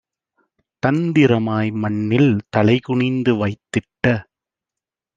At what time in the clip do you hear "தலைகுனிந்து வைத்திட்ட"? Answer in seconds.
2.57-4.05